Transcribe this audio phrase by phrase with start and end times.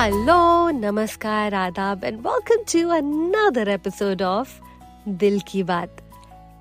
[0.00, 4.60] Hello नमस्कार आदाब and welcome to another episode of
[5.08, 5.96] Dil Ki Baat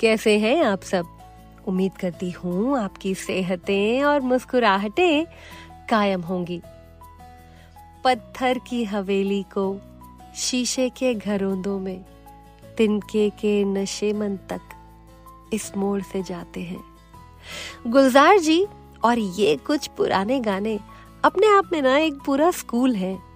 [0.02, 1.06] कैसे हैं आप सब?
[1.68, 5.26] उम्मीद करती हूँ आपकी सेहतें और मुस्कुराहटें
[5.90, 6.62] कायम होंगी।
[8.04, 9.82] पत्थर की हवेली को
[10.36, 12.06] शीशे के घरोंदों में,
[12.78, 14.62] तिनके के नशे मन तक
[15.54, 16.84] इस मोड़ से जाते हैं।
[17.88, 18.68] गुलजार जी,
[19.04, 20.80] और ये कुछ पुराने गाने
[21.26, 23.29] अपने आप में ना एक पूरा स्कूल है।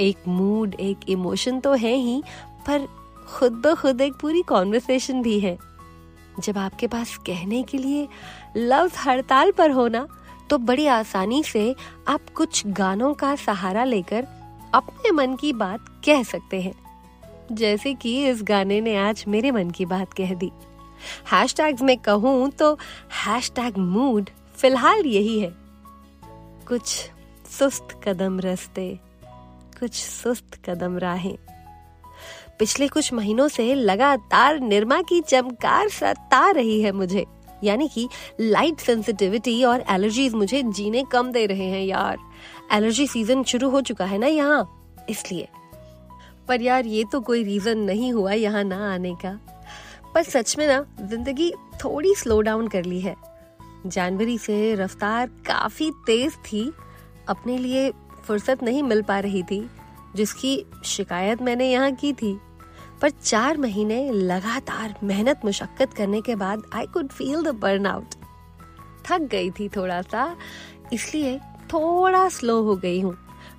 [0.00, 2.22] एक मूड एक इमोशन तो है ही,
[2.66, 2.86] पर
[3.28, 5.56] खुद ब खुद एक पूरी कॉन्वर्सेशन भी है।
[6.40, 8.06] जब आपके पास कहने के लिए
[8.56, 10.06] लफ्ज हड़ताल पर होना
[10.50, 11.74] तो बड़ी आसानी से
[12.08, 14.26] आप कुछ गानों का सहारा लेकर
[14.74, 16.74] अपने मन की बात कह सकते हैं।
[17.52, 20.50] जैसे कि इस गाने ने आज मेरे मन की बात कह दी।
[21.32, 22.72] हैशटैग्स में कहूँ तो
[23.16, 25.52] हैशटैग मूड फ़िलहाल यही है।
[26.68, 27.10] कुछ
[27.50, 28.88] सुस्त कदम रस्ते
[29.80, 31.36] कुछ सुस्त कदम राहें।
[32.58, 37.24] पिछले कुछ महीनों से लगातार निर्मा की चमकार सता रही है मुझे।
[37.64, 38.08] यानी कि
[38.40, 42.18] लाइट सेंसिटिविटी और एलर्जीज मुझे जीने कम दे रहे हैं यार।
[42.72, 44.68] एलर्जी सीज़न शुरू हो चुका है ना यहाँ?
[45.08, 45.48] इसलिए।
[46.48, 49.38] पर यार ये तो कोई रीजन नहीं हुआ यहाँ ना आने का।
[50.14, 51.52] पर सच में ना, ज़िंदगी
[51.84, 53.14] थोड़ी स्लो डाउन कर ली है।
[53.86, 56.72] जनवरी से रफ्तार काफ़ी तेज थी।
[57.28, 57.90] अपने लिए
[58.28, 59.68] फुर्सत नहीं मिल पा रही थी,
[60.16, 62.38] जिसकी शिकायत मैंने यहाँ की थी।
[63.02, 67.54] पर चार महीने लगातार मेहनत मुशक्कत करने के बाद I could feel the
[67.86, 68.14] burnout
[69.06, 70.34] थक गई थी थोड़ा सा
[70.92, 71.38] इसलिए
[71.72, 73.16] थोड़ा स्लो हो गई हूँ।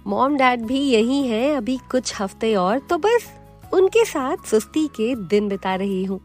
[0.08, 3.32] मॉम डैड भी यही हैं, अभी कुछ हफ़्ते और तो बस
[3.74, 6.20] उनके साथ सुस्ती के दिन बिता रही हूँ।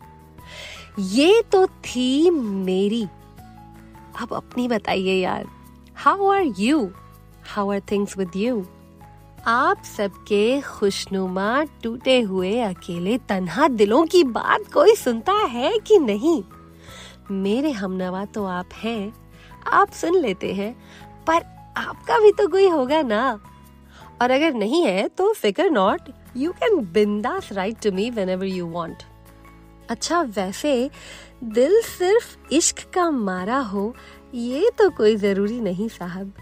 [1.01, 3.03] ये तो थी मेरी।
[4.23, 5.47] अब अपनी बताइए यार
[5.97, 6.91] how are you
[7.47, 8.65] how are things with you
[9.47, 16.43] आप सबके खुशनुमा टूटे हुए अकेले तन्हा दिलों की बात कोई सुनता है कि नहीं?
[17.31, 19.13] मेरे हमनवा तो आप हैं,
[19.67, 20.73] आप सुन लेते हैं,
[21.27, 21.43] पर
[21.77, 23.41] आपका भी तो कोई होगा ना?
[24.23, 28.67] और अगर नहीं है तो फिकर नॉट यू कैन बिंदास write to me whenever you
[28.67, 29.03] want
[29.91, 30.91] अच्छा वैसे
[31.45, 33.95] दिल सिर्फ़ इश्क का मारा हो,
[34.35, 36.33] ये तो कोई ज़रूरी नहीं साहब।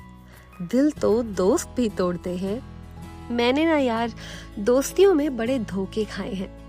[0.70, 2.62] दिल तो दोस्त भी तोड़ते हैं।
[3.30, 4.12] मैंने ना यार,
[4.58, 6.62] दोस्तियों में बड़े धोखे खाए हैं।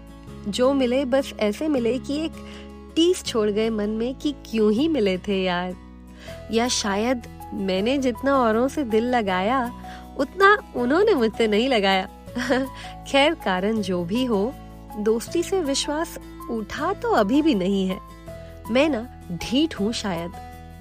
[0.51, 2.31] जो मिले, बस ऐसे मिले कि एक
[2.95, 5.73] टीस छोड़ गए मन में कि क्यों ही मिले थे यार।
[6.51, 7.23] या शायद
[7.53, 9.73] मैंने जितना औरों से दिल लगाया,
[10.17, 12.09] उतना उन्होंने मुझसे नहीं लगाया।
[13.07, 14.53] खैर, कारण जो भी हो,
[14.99, 16.19] दोस्ती से विश्वास
[16.51, 17.99] उठा तो अभी भी नहीं है।
[18.71, 20.31] मैं ना, ढीठ हूँ शायद,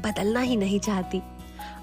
[0.04, 1.22] बदलना ही नहीं चाहती।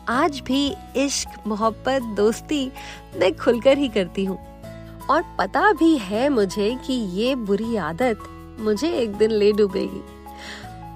[0.09, 2.71] आज भी इश्क, मोहब्बत, दोस्ती
[3.17, 4.61] मैं खुलकर ही करती हूँ।
[5.09, 8.19] और पता भी है मुझे कि ये बुरी आदत
[8.59, 10.03] मुझे एक दिन ले डूबेगी।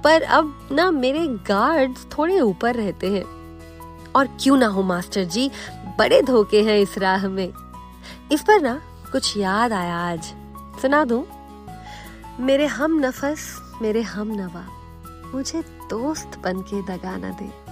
[0.03, 3.23] पर अब ना मेरे गार्ड्स थोड़े ऊपर रहते हैं।
[4.15, 5.51] और क्यों ना हो, मास्टर जी?
[5.99, 7.53] बड़े धोखे हैं इस राह में।
[8.31, 8.81] इस पर ना
[9.11, 10.33] कुछ याद आया आज।
[10.81, 11.25] सुना दूँ?
[12.39, 14.67] मेरे हम नफस, मेरे हम नवा।
[15.35, 17.62] मुझे दोस्त बन के दगा न दे।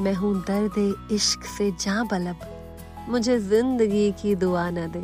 [0.00, 2.40] मैं हूँ दर्द इश्क से जा बलब।
[3.08, 5.02] मुझे ज़िंदगी की दुआ न दे।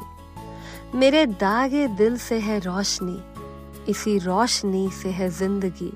[0.98, 3.18] मेरे दागे दिल से है रोशनी,
[3.88, 5.92] इसी रोशनी से है ज़िंदगी।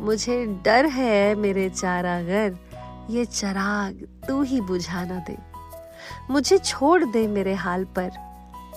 [0.00, 2.56] मुझे डर है मेरे चारागर,
[3.10, 5.36] ये चराग तू ही बुझा न दे।
[6.30, 8.10] मुझे छोड़ दे मेरे हाल पर,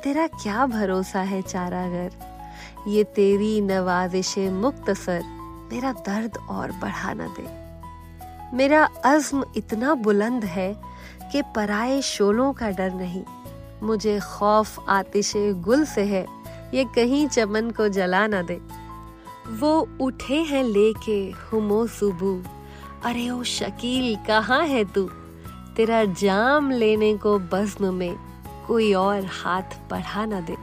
[0.04, 2.12] तेरा क्या भरोसा है चारागर?
[2.88, 5.22] ये तेरी नवाजिश मुक्तसर,
[5.74, 7.61] मेरा दर्द और बढ़ा न दे।
[8.54, 10.82] मेरा अज़्म इतना बुलंद है
[11.32, 13.24] कि पराए शोलों का डर नहीं।
[13.84, 16.26] मुझे खौफ आतिश गुल से है।
[16.74, 18.62] ये कहीं चमन को जला ना दे।
[19.52, 22.44] वो उठे हैं लेके, हुमो सुबू।
[23.04, 25.10] अरे ओ शकील, कहाँ है तू?
[25.76, 28.16] तेरा जाम लेने को बज्म में
[28.68, 30.56] कोई और हाथ बढ़ा ना दे।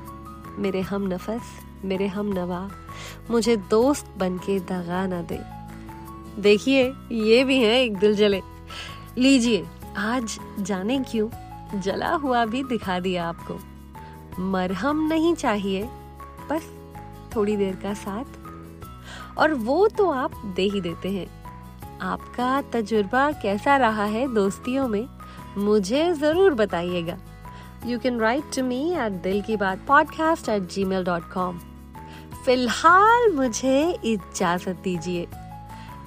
[0.59, 1.41] मेरे हम नफस,
[1.85, 2.71] मेरे हम नवा।
[3.31, 5.58] मुझे दोस्त बन के दगा ना दे।
[6.39, 8.43] देखिए, ये भी है एक दिल जले।
[9.19, 11.29] लीजिए, आज जाने क्यों?
[11.81, 13.59] जला हुआ भी दिखा दिया आपको।
[14.43, 15.83] मरहम नहीं चाहिए,
[16.51, 16.71] बस
[17.37, 18.25] थोड़ी देर का साथ।
[19.39, 21.27] और वो तो आप दे ही देते हैं।
[21.99, 25.09] आपका तजुर्बा कैसा रहा है दोस्तियों में,
[25.59, 27.19] मुझे ज़रूर बताइएगा।
[27.87, 31.59] You can write to me at Dil Ki Baat podcast at Gmail dot com
[32.45, 35.27] फ़िलहाल मुझे इजाज़त दीजिए।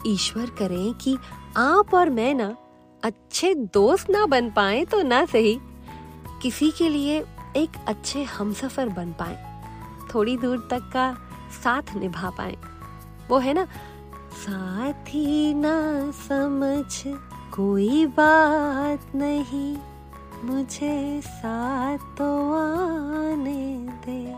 [0.07, 1.17] ईश्वर करें कि
[1.57, 2.55] आप और मैं ना
[3.03, 5.59] अच्छे दोस्त ना बन पाए तो ना सही।
[6.41, 7.19] किसी के लिए
[7.57, 9.37] एक अच्छे हमसफर बन पाए,
[10.13, 11.13] थोड़ी दूर तक का
[11.63, 12.55] साथ निभा पाए।
[13.29, 13.65] वो है ना,
[14.35, 17.13] साथी ना समझ
[17.55, 19.75] कोई बात नहीं,
[20.43, 23.65] मुझे साथ तो आने
[24.05, 24.35] दे।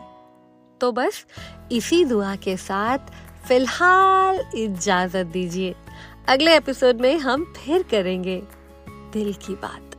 [0.82, 1.26] तो बस
[1.72, 3.12] इसी दुआ के साथ
[3.48, 5.76] फ़िलहाल इजाज़त दीजिए।
[6.28, 8.44] अगले एपिसोड में हम फिर करेंगे
[8.90, 9.93] दिल की बात।